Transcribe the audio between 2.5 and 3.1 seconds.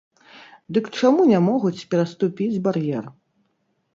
бар'ер?